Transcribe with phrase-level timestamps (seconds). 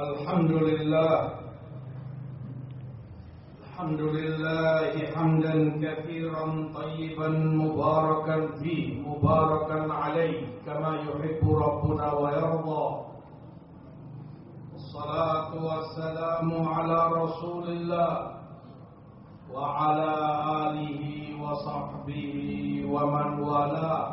[0.00, 1.12] الحمد لله.
[3.60, 7.28] الحمد لله حمدا كثيرا طيبا
[7.62, 12.86] مباركا فيه مباركا عليه كما يحب ربنا ويرضى.
[14.74, 18.12] الصلاة والسلام على رسول الله
[19.54, 20.10] وعلى
[20.64, 21.02] آله
[21.42, 22.34] وصحبه
[22.88, 24.06] ومن والاه.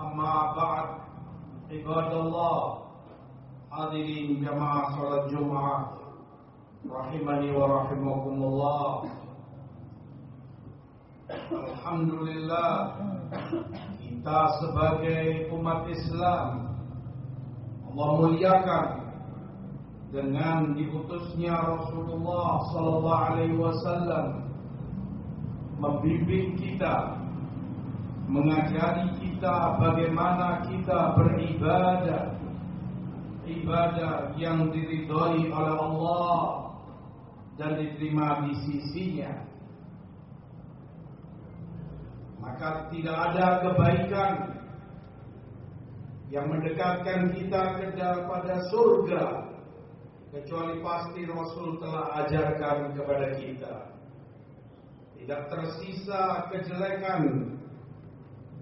[0.00, 0.88] أما بعد
[1.72, 2.89] عباد الله
[3.70, 5.94] Hadirin jamaah salat Jumat
[6.82, 9.06] rahimani wa rahimakumullah.
[11.54, 12.98] Alhamdulillah
[14.02, 16.66] kita sebagai umat Islam
[17.94, 18.86] Allah muliakan
[20.10, 24.50] dengan diutusnya Rasulullah sallallahu alaihi wasallam
[25.78, 27.22] membimbing kita
[28.26, 32.29] mengajari kita bagaimana kita beribadah
[33.50, 36.38] ibadah yang diridhoi oleh Allah
[37.58, 39.32] dan diterima di sisinya.
[42.40, 44.32] Maka tidak ada kebaikan
[46.30, 49.24] yang mendekatkan kita kepada surga
[50.30, 53.74] kecuali pasti Rasul telah ajarkan kepada kita.
[55.20, 57.22] Tidak tersisa kejelekan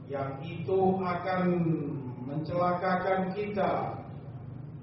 [0.08, 1.42] yang itu akan
[2.27, 3.97] mencelakakan kita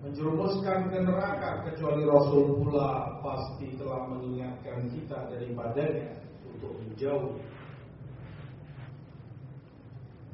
[0.05, 7.33] menjerumuskan ke neraka kecuali Rasul pula pasti telah mengingatkan kita daripadanya untuk menjauh.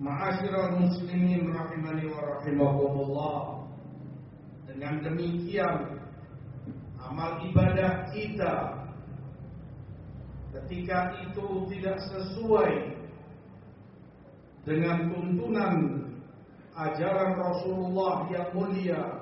[0.04, 3.40] Ma'asyiral muslimin rahimani wa rahimakumullah.
[4.68, 6.04] Dengan demikian
[7.00, 8.56] amal ibadah kita
[10.52, 12.92] ketika itu tidak sesuai
[14.68, 15.76] dengan tuntunan
[16.76, 19.21] ajaran Rasulullah yang mulia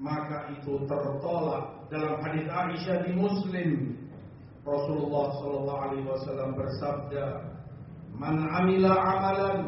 [0.00, 3.70] maka itu tertolak dalam hadis Aisyah di Muslim.
[4.64, 7.26] Rasulullah sallallahu alaihi wasallam bersabda
[8.16, 9.58] man amila amalan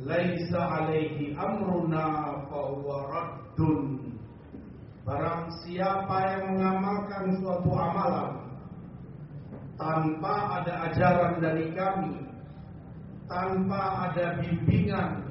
[0.00, 2.04] laisa alaihi amruna
[2.48, 4.16] fa huwa raddun.
[5.04, 8.30] Barang siapa yang mengamalkan suatu amalan
[9.80, 12.20] tanpa ada ajaran dari kami
[13.28, 15.24] tanpa ada bimbingan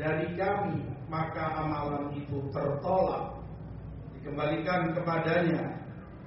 [0.00, 3.38] dari kami maka amalan itu tertolak.
[4.18, 5.62] Dikembalikan kepadanya.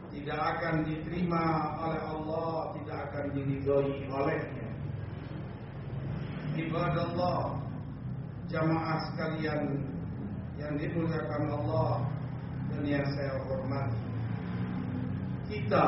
[0.08, 4.70] Tidak akan diterima oleh Allah tidak akan diridhoi olehnya.
[6.56, 7.40] Ibadah Allah
[8.48, 9.84] jamaah sekalian
[10.56, 11.92] yang dimuliakan Allah
[12.72, 14.02] dan yang saya hormati.
[15.52, 15.88] Kita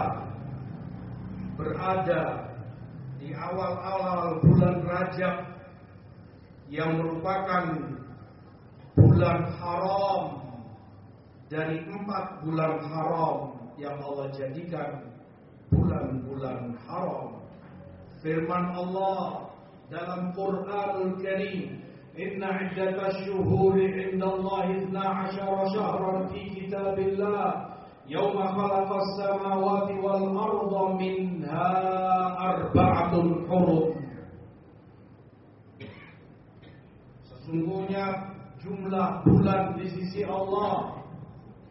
[1.56, 2.54] berada
[3.18, 5.36] di awal-awal bulan Rajab
[6.70, 7.64] yang merupakan
[8.99, 10.23] bulan haram
[11.51, 13.37] dari empat bulan haram
[13.79, 15.07] yang Allah jadikan
[15.71, 17.43] bulan-bulan haram.
[18.23, 19.51] Firman Allah
[19.93, 21.83] dalam Quranul Karim,
[22.17, 27.75] "Inna iddatash shuhuri 'inda Allah 12 shahran fi kitabillah."
[28.09, 31.73] يوم خلق السماوات والأرض منها
[32.37, 33.13] أربعة
[33.49, 33.95] حرم
[37.25, 38.05] Sesungguhnya
[38.64, 41.00] jumlah bulan di sisi Allah.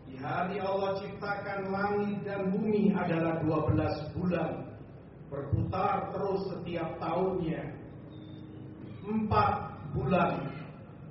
[0.09, 4.53] Di hari Allah ciptakan langit dan bumi adalah 12 bulan.
[5.29, 7.77] Berputar terus setiap tahunnya.
[9.05, 9.53] Empat
[9.93, 10.49] bulan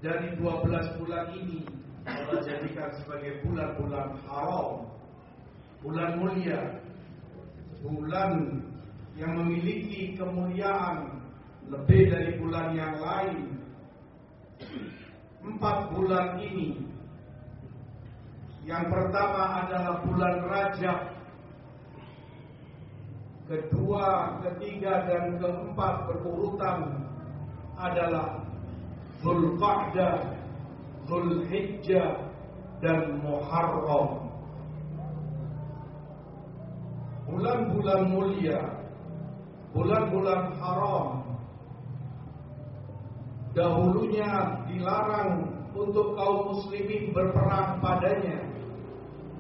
[0.01, 1.61] dari 12 bulan ini
[2.07, 4.89] Allah jadikan sebagai bulan-bulan haram.
[5.85, 6.61] Bulan mulia.
[7.85, 8.65] Bulan
[9.13, 11.21] yang memiliki kemuliaan
[11.69, 13.57] lebih dari bulan yang lain
[15.47, 16.83] empat bulan ini
[18.67, 20.99] Yang pertama adalah bulan Rajab
[23.47, 27.07] Kedua, ketiga, dan keempat berurutan
[27.79, 28.43] adalah
[29.23, 30.35] Zulqa'dah,
[31.07, 32.27] Zulhijjah,
[32.83, 34.27] dan Muharram.
[37.31, 38.61] Bulan-bulan mulia,
[39.71, 41.26] bulan-bulan haram
[43.57, 48.45] dahulunya dilarang untuk kaum muslimin berperang padanya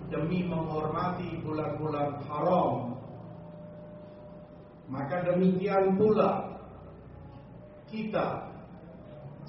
[0.09, 2.97] demi menghormati bulan-bulan haram.
[4.89, 6.57] Maka demikian pula
[7.93, 8.49] kita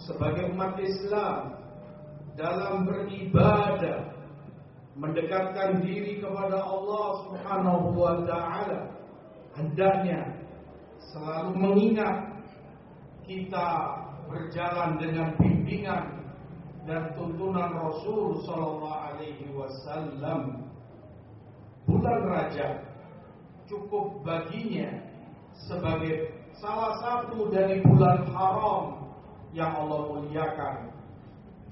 [0.05, 1.56] sebagai umat Islam
[2.37, 4.12] dalam beribadah
[4.99, 8.91] mendekatkan diri kepada Allah Subhanahu wa taala
[9.55, 10.38] hendaknya
[11.14, 12.17] selalu mengingat
[13.26, 16.04] kita berjalan dengan bimbingan
[16.84, 20.69] dan tuntunan Rasul Sallallahu Alaihi Wasallam.
[21.88, 22.84] Bulan Rajab
[23.69, 24.88] cukup baginya
[25.69, 29.08] sebagai salah satu dari bulan haram
[29.56, 30.92] yang Allah muliakan,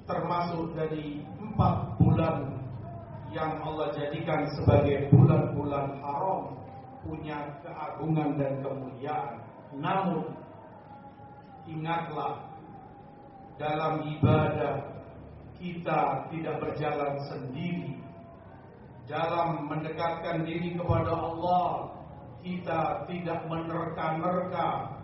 [0.08, 2.56] termasuk dari empat bulan
[3.36, 6.56] yang Allah jadikan sebagai bulan-bulan haram
[7.04, 9.34] punya keagungan dan kemuliaan.
[9.76, 10.24] Namun
[11.68, 12.45] ingatlah
[13.56, 14.74] dalam ibadah
[15.56, 17.96] kita tidak berjalan sendiri.
[19.06, 21.94] Dalam mendekatkan diri kepada Allah
[22.42, 24.98] kita tidak menerka-nerka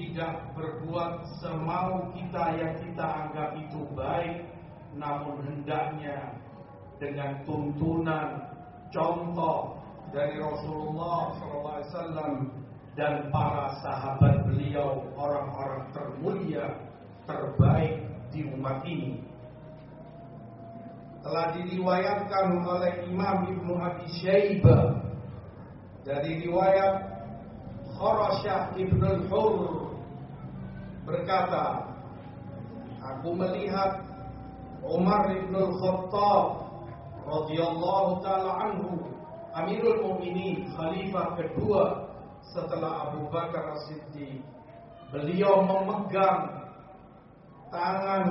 [0.00, 4.48] tidak berbuat semau kita yang kita anggap itu baik
[4.96, 6.40] namun hendaknya
[6.96, 8.48] dengan tuntunan
[8.88, 9.76] contoh
[10.08, 12.48] dari Rasulullah SAW
[12.96, 16.66] dan para sahabat beliau orang-orang termulia
[17.28, 19.20] terbaik di umat ini.
[21.20, 25.04] Telah diriwayatkan oleh Imam Ibnu Abi Syaibah.
[26.00, 26.94] Dari riwayat
[28.00, 29.54] Kharasyah Ibnu Al-Hur
[31.04, 31.92] berkata
[33.04, 34.00] aku melihat
[34.80, 36.44] Umar Ibn Al-Khattab
[37.28, 38.96] radhiyallahu taala anhu
[39.52, 42.08] Amirul Mukminin khalifah kedua
[42.54, 44.40] setelah Abu Bakar As-Siddiq.
[45.10, 46.59] Beliau memegang
[47.70, 48.26] tangan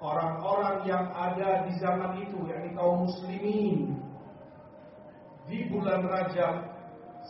[0.00, 4.00] orang-orang yang ada di zaman itu, yakni kaum muslimin
[5.44, 6.54] di bulan Rajab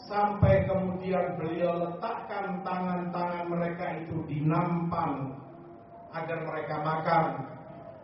[0.07, 5.35] sampai kemudian beliau letakkan tangan-tangan mereka itu di nampan
[6.15, 7.27] agar mereka makan.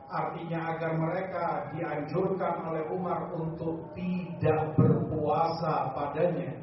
[0.07, 6.63] Artinya agar mereka dianjurkan oleh Umar untuk tidak berpuasa padanya.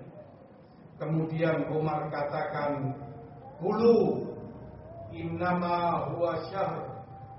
[0.95, 2.95] Kemudian Umar katakan,
[3.59, 4.31] "Kulu
[5.13, 6.89] innama huwa syahr.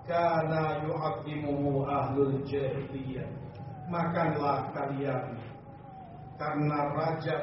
[0.04, 3.24] Kana yu'azzimuhu ahlul jahiliyah
[3.88, 5.36] makanlah kalian.
[6.34, 7.42] Karena Rajab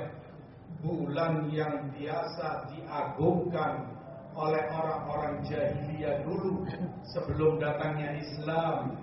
[0.83, 3.87] bulan yang biasa diagungkan
[4.35, 6.63] oleh orang-orang jahiliyah dulu
[7.11, 8.95] sebelum datangnya Islam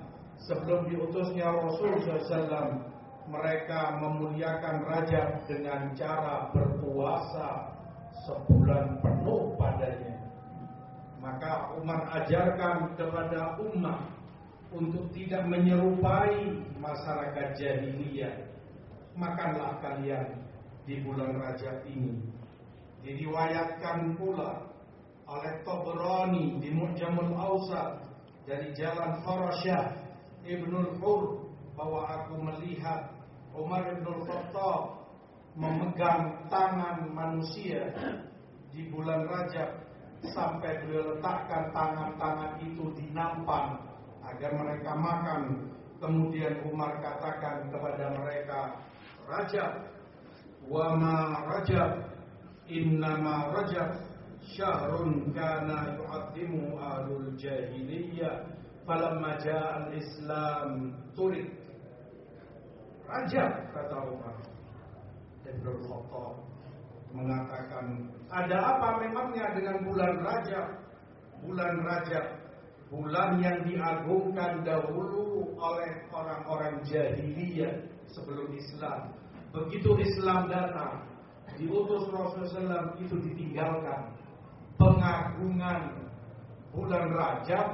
[0.49, 2.81] sebelum diutusnya Rasul SAW
[3.29, 7.77] mereka memuliakan Rajab dengan cara berpuasa
[8.25, 10.18] sebulan penuh padanya
[11.29, 14.01] maka Umar ajarkan kepada umat
[14.73, 18.49] untuk tidak menyerupai masyarakat jahiliyah.
[19.13, 20.41] Makanlah kalian
[20.89, 22.17] di bulan Rajab ini.
[23.05, 24.73] Diriwayatkan pula
[25.29, 28.09] oleh Tabrani di Mu'jamul Awsat
[28.49, 29.85] dari jalan Farasyah
[30.49, 33.13] Ibnul Hur bahwa aku melihat
[33.53, 35.05] Umar bin Khattab
[35.59, 37.93] memegang tangan manusia
[38.73, 39.88] di bulan Rajab
[40.27, 43.79] sampai beliau letakkan tangan-tangan itu di nampan
[44.27, 45.43] agar mereka makan.
[45.99, 48.79] Kemudian Umar katakan kepada mereka,
[49.27, 49.91] Rajab,
[50.71, 52.07] wa ma Rajab,
[52.71, 53.99] innama Rajab
[54.55, 58.47] syahrun kana yu'addimu ahlul jahiliyah
[58.87, 61.51] falamma ja'al Islam turid.
[63.11, 64.39] Rajab kata Umar.
[65.49, 66.35] Ibn Khattab
[67.13, 70.67] mengatakan ada apa memangnya dengan bulan Rajab?
[71.39, 72.27] Bulan Rajab,
[72.91, 79.15] bulan yang diagungkan dahulu oleh orang-orang jahiliyah sebelum Islam.
[79.55, 81.07] Begitu Islam datang,
[81.57, 84.13] diutus Rasulullah SAW itu ditinggalkan.
[84.79, 86.11] Pengagungan
[86.71, 87.67] bulan Rajab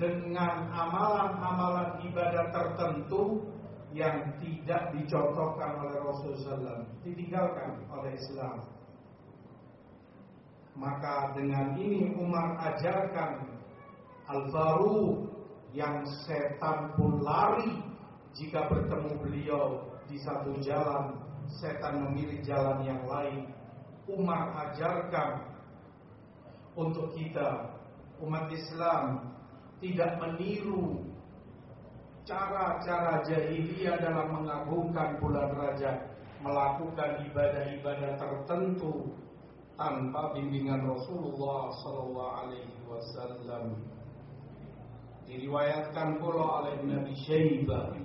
[0.00, 3.44] dengan amalan-amalan ibadah tertentu
[3.90, 8.56] yang tidak dicontohkan oleh Rasulullah SAW ditinggalkan oleh Islam.
[10.78, 13.50] Maka dengan ini Umar ajarkan
[14.30, 15.26] Al-Faruq
[15.74, 17.82] yang setan pun lari
[18.38, 19.64] jika bertemu beliau
[20.06, 21.18] di satu jalan,
[21.58, 23.50] setan memilih jalan yang lain.
[24.06, 25.50] Umar ajarkan
[26.78, 27.74] untuk kita
[28.22, 29.34] umat Islam
[29.82, 31.09] tidak meniru
[32.30, 35.98] cara-cara jahiliyah dalam mengagungkan bulan Rajab,
[36.46, 39.10] melakukan ibadah-ibadah tertentu
[39.74, 43.82] tanpa bimbingan Rasulullah sallallahu alaihi wasallam.
[45.26, 47.98] Diriwayatkan pula oleh Nabi Syaibah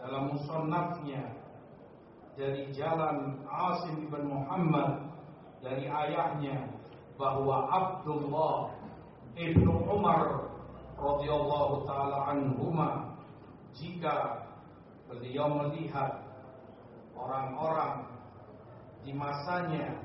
[0.00, 1.32] dalam musannafnya
[2.36, 5.08] dari jalan Asim bin Muhammad
[5.64, 6.68] dari ayahnya
[7.16, 8.74] bahwa Abdullah
[9.36, 10.52] ibnu Umar
[10.98, 13.03] radhiyallahu taala anhuma
[13.74, 14.46] jika
[15.10, 16.22] beliau melihat
[17.14, 18.06] orang-orang
[19.04, 19.98] di masanya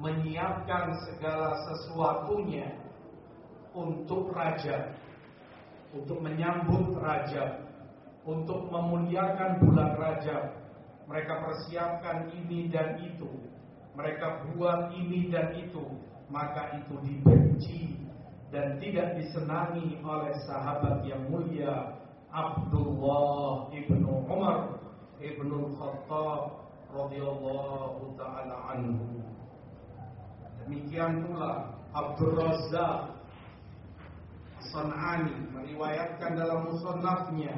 [0.00, 2.72] menyiapkan segala sesuatunya
[3.76, 4.96] untuk raja
[5.90, 7.66] untuk menyambut Rajab,
[8.22, 10.44] untuk memuliakan bulan Rajab.
[11.10, 13.26] Mereka persiapkan ini dan itu.
[13.98, 15.82] Mereka buat ini dan itu.
[16.30, 17.98] Maka itu dibenci
[18.54, 21.98] dan tidak disenangi oleh sahabat yang mulia
[22.30, 24.78] Abdullah ibnu Umar
[25.18, 29.22] ibnu Khattab radhiyallahu taala anhu.
[30.62, 33.18] Demikian pula Abdul Razzaq
[34.70, 37.54] San'ani meriwayatkan dalam musannafnya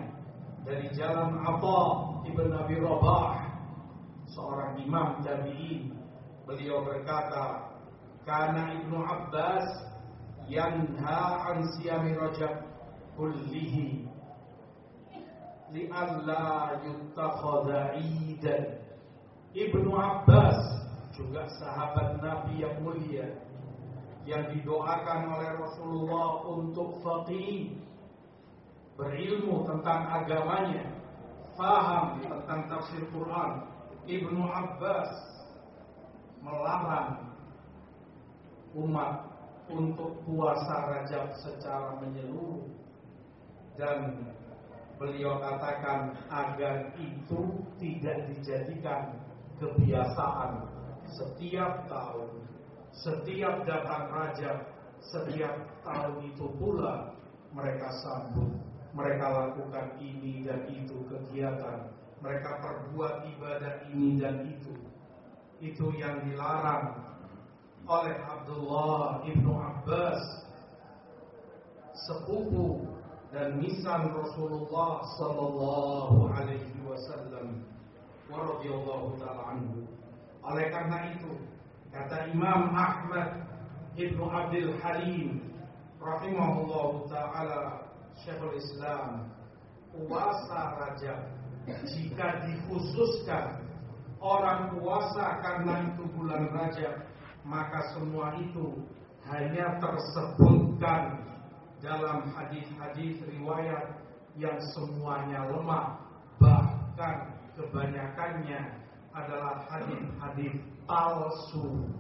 [0.65, 1.81] dari jalan Abba
[2.25, 3.53] ibn Abi Rabah
[4.33, 5.93] seorang imam tabi'in
[6.49, 7.69] beliau berkata
[8.25, 9.67] karena Ibnu Abbas
[10.47, 12.65] yanha an siyami rajab
[13.19, 14.07] kullihi
[15.73, 18.65] li'alla yuttakhadha idan.
[19.53, 20.61] Ibnu Abbas
[21.13, 23.29] juga sahabat Nabi yang mulia
[24.25, 27.75] yang didoakan oleh Rasulullah untuk faqih
[28.97, 30.87] berilmu tentang agamanya
[31.57, 33.67] faham tentang tafsir Quran.
[34.09, 35.11] Ibnu Abbas
[36.43, 37.33] melarang
[38.75, 39.31] umat
[39.71, 42.67] untuk puasa Rajab secara menyeluruh
[43.79, 44.32] dan
[45.03, 47.43] beliau katakan agar itu
[47.83, 49.19] tidak dijadikan
[49.59, 50.63] kebiasaan
[51.11, 52.31] setiap tahun,
[52.95, 54.63] setiap datang raja,
[55.03, 57.19] setiap tahun itu pula
[57.51, 58.55] mereka sambut,
[58.95, 61.91] mereka lakukan ini dan itu kegiatan,
[62.23, 64.75] mereka perbuat ibadah ini dan itu.
[65.59, 66.95] Itu yang dilarang
[67.91, 70.23] oleh Abdullah ibnu Abbas,
[72.07, 72.83] sepupu
[73.33, 77.65] dan nisan Rasulullah Sallallahu Alaihi Wasallam
[78.29, 79.57] radhiyallahu taala.
[80.45, 81.33] Oleh karena itu,
[81.89, 83.49] kata Imam Ahmad
[83.97, 85.49] Ibnu Abdul Halim
[85.97, 87.89] rahimahullahu taala
[88.21, 89.33] Syekhul Islam,
[89.97, 91.21] puasa Rajab
[91.89, 93.65] jika dikhususkan
[94.21, 97.01] orang puasa karena itu bulan Rajab,
[97.49, 98.77] maka semua itu
[99.25, 101.22] hanya tersebutkan
[101.83, 103.99] dalam hadis-hadis riwayat
[104.39, 105.99] yang semuanya lemah
[106.39, 108.79] bahkan kebanyakannya
[109.13, 111.91] adalah hadis-hadis palsu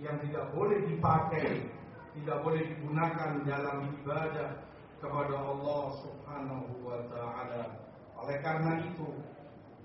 [0.00, 1.68] yang tidak boleh dipakai,
[2.16, 4.50] tidak boleh digunakan dalam ibadah
[4.98, 7.64] kepada Allah Subhanahu wa taala.
[8.16, 9.08] Oleh karena itu,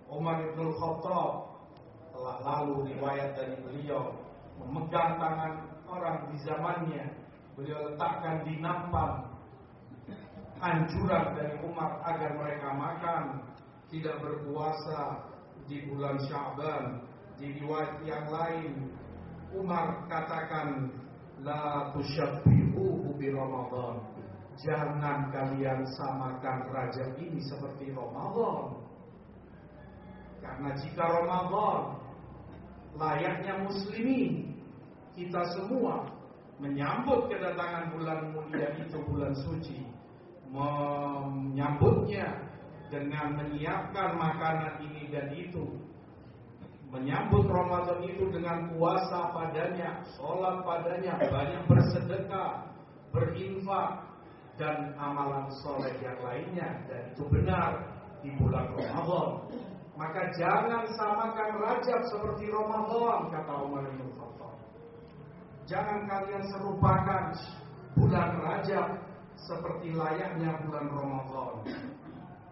[0.07, 1.31] Umar bin Khattab
[2.15, 4.15] telah lalu riwayat dari beliau
[4.63, 5.53] memegang tangan
[5.87, 7.03] orang di zamannya,
[7.55, 9.30] beliau letakkan di nampan
[10.61, 13.23] anjuran dari Umar agar mereka makan
[13.89, 15.25] tidak berpuasa
[15.65, 17.03] di bulan Syaban.
[17.41, 18.71] Di riwayat yang lain,
[19.57, 20.93] Umar katakan,
[21.41, 24.05] La tusyabbihuhu bi Ramadan.
[24.61, 28.77] Jangan kalian samakan Rajab ini seperti Ramadan.
[30.37, 31.97] Karena jika Ramadan
[32.93, 34.53] layaknya muslimin,
[35.17, 36.05] kita semua
[36.61, 39.81] menyambut kedatangan bulan mulia itu bulan suci,
[40.51, 42.27] menyambutnya
[42.91, 45.63] dengan menyiapkan makanan ini dan itu
[46.91, 52.67] menyambut Ramadan itu dengan puasa padanya, sholat padanya, banyak bersedekah,
[53.15, 54.11] berinfak
[54.59, 57.79] dan amalan soleh yang lainnya dan itu benar
[58.19, 59.47] di bulan Ramadan.
[59.95, 64.55] Maka jangan samakan Rajab seperti Ramadan kata Umar bin Khattab.
[65.69, 67.23] Jangan kalian serupakan
[67.95, 68.87] bulan Rajab
[69.35, 71.53] seperti layaknya bulan Ramadan.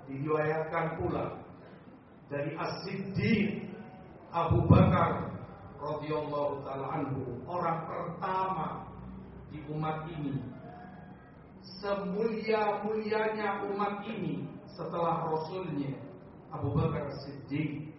[0.09, 1.37] Diriwayatkan pula
[2.29, 3.69] dari As-Siddiq
[4.33, 5.33] Abu Bakar
[5.79, 8.67] radhiyallahu taala anhu, orang pertama
[9.49, 10.37] di umat ini.
[11.79, 14.43] Semulia-mulianya umat ini
[14.73, 15.95] setelah Rasulnya
[16.51, 17.89] Abu Bakar Siddiq.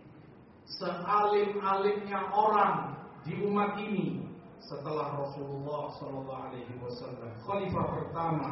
[0.71, 2.95] Sealim-alimnya orang
[3.27, 4.30] di umat ini
[4.61, 7.31] setelah Rasulullah Sallallahu Alaihi Wasallam.
[7.49, 8.51] Khalifah pertama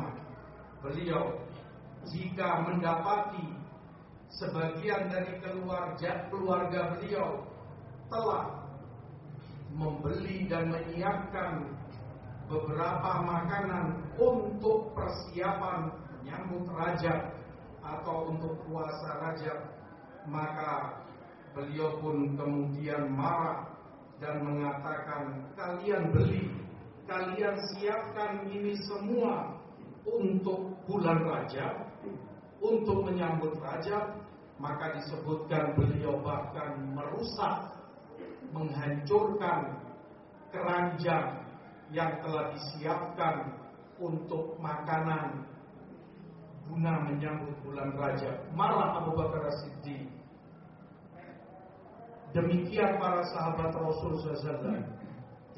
[0.81, 1.37] beliau
[2.09, 3.45] jika mendapati
[4.33, 7.45] sebagian dari keluarga keluarga beliau
[8.09, 8.65] telah
[9.75, 11.77] membeli dan menyiapkan
[12.49, 17.37] beberapa makanan untuk persiapan menyambut Rajab
[17.85, 19.59] atau untuk puasa Rajab
[20.25, 21.05] maka
[21.53, 23.78] beliau pun kemudian marah
[24.19, 26.51] dan mengatakan kalian beli
[27.07, 29.57] kalian siapkan ini semua
[30.05, 31.75] untuk bulan Rajab
[32.59, 34.19] untuk menyambut Rajab
[34.59, 37.79] maka disebutkan beliau bahkan merusak
[38.51, 39.79] menghancurkan
[40.51, 41.47] keranjang
[41.95, 43.55] yang telah disiapkan
[43.99, 45.47] untuk makanan
[46.69, 48.37] guna menyambut bulan Rajab.
[48.53, 50.05] Marah Abu Bakar As-Siddiq.
[52.39, 54.79] Demikian para sahabat Rasul SAW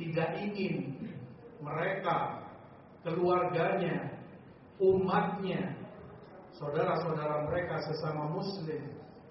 [0.00, 0.96] tidak ingin
[1.60, 2.40] mereka,
[3.04, 4.16] keluarganya,
[4.80, 5.76] umatnya,
[6.56, 8.80] saudara-saudara mereka sesama muslim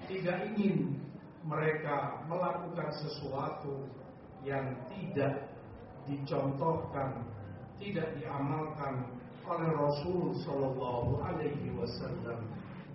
[0.06, 0.98] tidak ingin
[1.46, 3.86] mereka melakukan sesuatu
[4.46, 5.50] yang tidak
[6.10, 7.26] dicontohkan,
[7.82, 9.10] tidak diamalkan
[9.46, 12.46] oleh Rasul Shallallahu Alaihi Wasallam.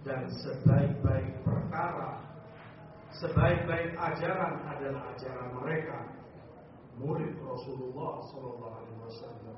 [0.04, 2.23] Dan sebaik-baik perkara,
[3.20, 5.98] sebaik-baik ajaran adalah ajaran mereka
[6.98, 9.56] murid Rasulullah Shallallahu Alaihi Wasallam.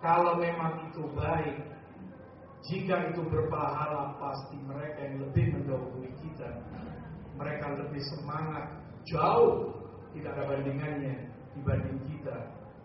[0.00, 1.58] Kalau memang itu baik,
[2.70, 6.50] jika itu berpahala pasti mereka yang lebih mendahului kita.
[7.36, 8.68] Mereka lebih semangat,
[9.08, 9.74] jauh
[10.12, 12.36] tidak ada bandingannya dibanding kita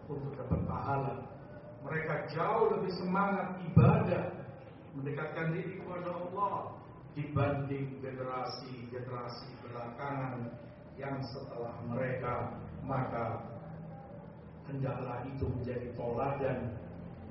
[0.08, 1.36] untuk dapat pahala
[1.86, 4.26] mereka jauh lebih semangat ibadah
[4.98, 6.74] mendekatkan diri kepada Allah
[7.16, 10.52] dibanding generasi-generasi belakangan
[11.00, 13.42] yang setelah mereka maka
[14.68, 16.76] hendaklah itu menjadi toladan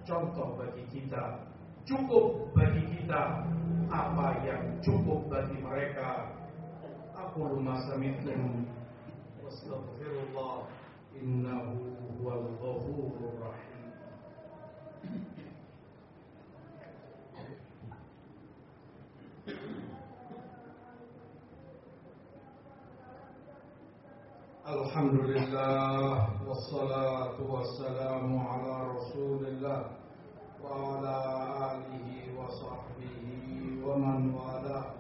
[0.09, 1.45] contoh bagi kita
[1.85, 3.45] cukup bagi kita
[3.93, 6.33] apa yang cukup bagi mereka.
[7.14, 8.67] Aku rumah sami'tum
[24.95, 29.91] Alhamdulillah Wassalatu wassalamu ala rasulillah
[30.63, 31.19] Wa ala
[31.75, 34.95] alihi wa sahbihi Wa man wala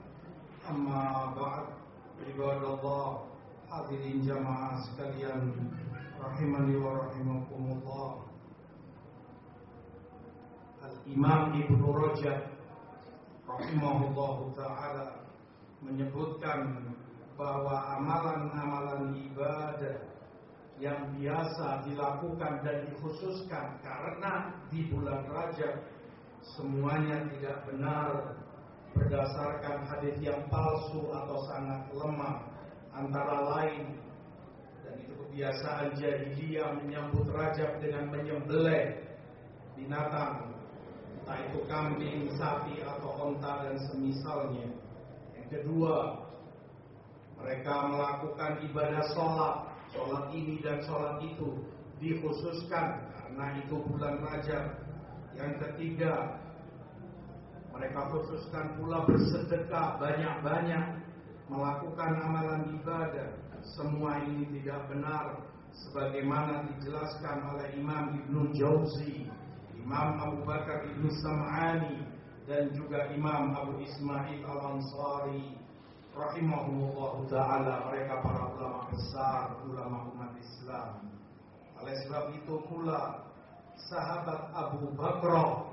[0.66, 1.78] Amma ba'd
[2.26, 3.22] Ibadallah
[3.70, 5.62] Hadirin jamaah sekalian
[6.18, 8.26] Rahimani wa rahimakumullah
[10.90, 12.50] Al-Imam Ibn Rajab
[13.46, 15.06] Rahimahullah Ta'ala
[15.86, 16.82] Menyebutkan
[17.34, 19.98] bahwa amalan-amalan ibadah
[20.78, 25.86] yang biasa dilakukan dan dikhususkan karena di bulan Rajab
[26.58, 28.38] semuanya tidak benar
[28.94, 32.36] berdasarkan hadis yang palsu atau sangat lemah
[32.94, 33.98] antara lain
[34.86, 39.02] dan itu kebiasaan jahiliyah menyambut Rajab dengan menyembelih
[39.74, 40.54] binatang
[41.24, 44.68] entah itu kambing, sapi atau onta dan semisalnya.
[45.32, 46.20] Yang kedua
[47.44, 49.56] mereka melakukan ibadah sholat,
[49.92, 51.60] sholat ini dan sholat itu
[52.00, 54.80] dikhususkan karena itu bulan Rajab.
[55.36, 56.40] Yang ketiga,
[57.68, 61.04] mereka khususkan pula bersedekah banyak-banyak,
[61.52, 63.36] melakukan amalan ibadah.
[63.76, 65.44] Semua ini tidak benar
[65.84, 69.28] sebagaimana dijelaskan oleh Imam Ibnu Jauzi,
[69.76, 72.08] Imam Abu Bakar Ibnu Sam'ani
[72.48, 75.63] dan juga Imam Abu Ismail Al-Ansari
[76.14, 81.10] rahimahullah taala mereka para ulama besar, ulama umat Islam.
[81.82, 83.26] Oleh sebab itu pula
[83.90, 85.66] sahabat Abu Bakar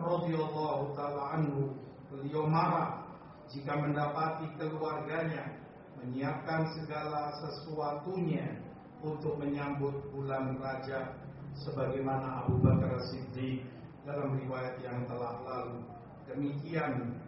[0.00, 1.76] radhiyallahu taala anhu
[2.08, 3.04] beliau marah
[3.52, 5.60] jika mendapati keluarganya
[6.00, 8.64] menyiapkan segala sesuatunya
[9.04, 11.20] untuk menyambut bulan Rajab
[11.60, 13.68] sebagaimana Abu Bakar Siddiq
[14.08, 15.84] dalam riwayat yang telah lalu.
[16.24, 17.20] Demikian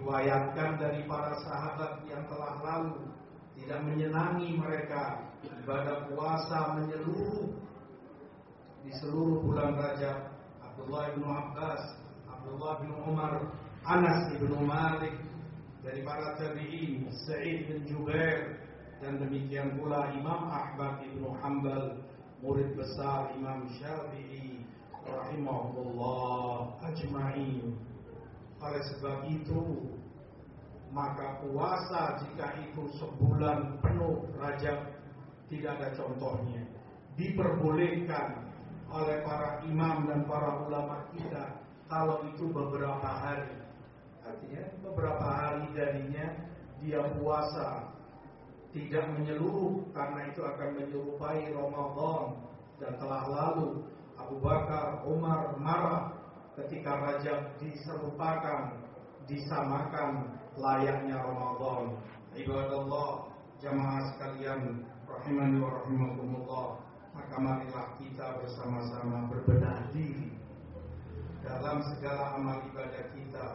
[0.00, 3.04] diriwayatkan dari para sahabat yang telah lalu
[3.60, 7.52] tidak menyenangi mereka ibadah puasa menyeluruh.
[8.80, 10.32] Di seluruh bulan Rajab
[10.64, 11.82] Abdullah bin Abbas
[12.32, 13.52] Abdullah bin Umar
[13.84, 15.20] Anas bin Malik
[15.84, 18.56] dari para tabi'in Sa'id bin Jubair
[19.04, 22.00] dan demikian pula Imam Ahmad bin Hanbal
[22.40, 24.64] murid besar Imam Syafi'i
[25.04, 27.76] rahimahullah ajma'in
[28.60, 29.60] oleh sebab itu
[30.90, 34.90] maka puasa jika itu sebulan penuh Rajab
[35.46, 36.62] tidak ada contohnya.
[37.14, 38.46] Diperbolehkan
[38.90, 43.54] oleh para imam dan para ulama kita kalau itu beberapa hari.
[44.26, 46.26] Artinya beberapa hari darinya
[46.82, 47.90] dia puasa
[48.70, 52.26] tidak menyeluruh karena itu akan menyerupai Ramadan
[52.78, 53.82] dan telah lalu
[54.14, 56.19] Abu Bakar, Umar marah
[56.60, 58.76] ketika Rajab diserupakan,
[59.24, 61.96] disamakan layaknya Ramadan.
[62.36, 66.66] Ibadallah, jamaah sekalian, rahimani wa rahimakumullah.
[67.10, 70.30] Maka marilah kita bersama-sama berbenah diri
[71.42, 73.46] dalam segala amal ibadah kita.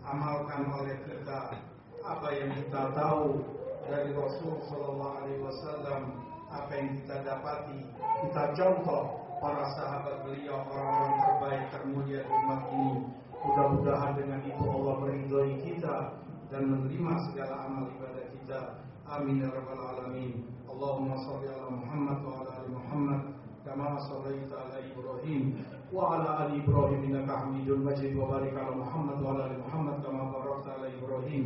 [0.00, 1.60] Amalkan oleh kita
[2.00, 3.44] apa yang kita tahu
[3.84, 6.02] dari Rasul Sallallahu Alaihi Wasallam,
[6.48, 7.80] apa yang kita dapati,
[8.24, 12.92] kita contoh para sahabat beliau orang-orang terbaik termulia umat ini
[13.40, 16.20] Mudah-mudahan dengan itu Allah meridhoi kita
[16.52, 18.84] dan menerima segala amal ibadah kita.
[19.08, 20.44] Amin ya rabbal alamin.
[20.68, 23.20] Allahumma shalli ala Muhammad wa ala ali Muhammad
[23.64, 25.56] kama shallaita ala Ibrahim
[25.88, 29.96] wa ala ali Ibrahim innaka Hamidul Majid wa barik ala Muhammad wa ala ali Muhammad
[30.04, 31.44] kama barakta ala Ibrahim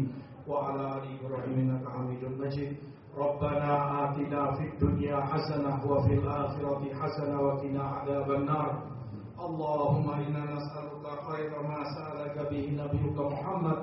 [0.50, 1.14] wa ala ali
[3.16, 3.70] ربنا
[4.05, 8.83] آتنا في الدنيا حسنة وفي الآخرة حسنة وقنا عذاب النار.
[9.38, 13.79] اللهم إنا نسألك خير ما سألك به نبيك محمد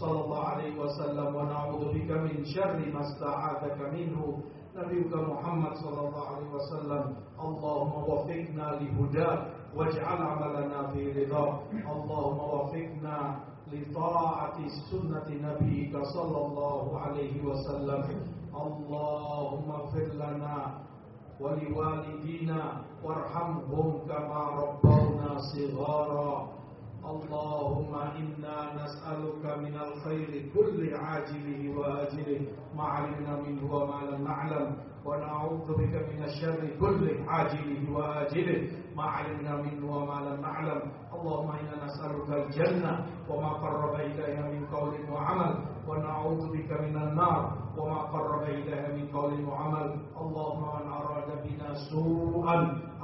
[0.00, 4.38] صلى الله عليه وسلم ونعوذ بك من شر ما استعاذك منه
[4.76, 7.04] نبيك محمد صلى الله عليه وسلم.
[7.40, 9.40] اللهم وفقنا لهداك
[9.76, 11.54] واجعل عملنا في رضاك.
[11.72, 13.18] اللهم وفقنا
[13.72, 14.58] لطاعة
[14.90, 18.04] سنة نبيك صلى الله عليه وسلم.
[18.54, 20.56] اللهم اغفر لنا
[21.40, 22.60] ولوالدينا
[23.04, 26.48] وارحمهم كما ربونا صغارا.
[27.04, 32.40] اللهم إنا نسألك من الخير كل عاجله وآجله
[32.76, 34.68] ما علمنا منه وما لم نعلم.
[35.60, 40.80] ونعوذ بك من الشر كل عاجله وآجله ما علمنا منه وما لم نعلم.
[41.14, 45.52] اللهم إنا نسألك الجنة وما قرب إليها من قول وعمل
[45.88, 49.88] ونعوذ بك من النار وما قرب إليها من قول وعمل.
[50.20, 52.58] اللهم من أراد بنا سوءا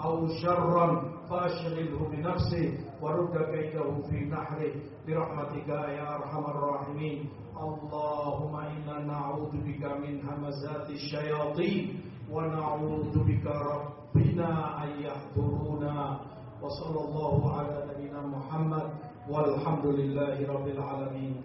[0.04, 0.86] أو شرا
[1.30, 2.66] فأشغله بنفسه
[3.02, 4.72] ورد كيده في نحره.
[5.06, 7.28] برحمتك يا أرحم الراحمين.
[7.56, 12.00] اللهم إنا نعوذ بك من همزات الشياطين
[12.32, 14.48] ونعوذ بك ربنا
[14.84, 16.18] أن يحضرونا.
[16.62, 18.88] وصلى الله على نبينا محمد
[19.30, 21.36] والحمد لله رب العالمين.